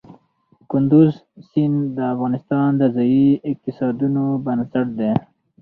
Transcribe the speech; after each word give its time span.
کندز 0.71 1.09
سیند 1.49 1.79
د 1.95 1.97
افغانستان 2.13 2.67
د 2.77 2.83
ځایي 2.95 3.27
اقتصادونو 3.51 4.23
بنسټ 4.45 4.87
دی. 4.99 5.11